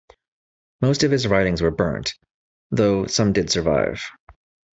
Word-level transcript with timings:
Most 0.81 1.03
of 1.03 1.11
his 1.11 1.27
writings 1.27 1.61
were 1.61 1.69
burned, 1.69 2.11
though 2.71 3.05
some 3.05 3.33
did 3.33 3.51
survive. 3.51 4.01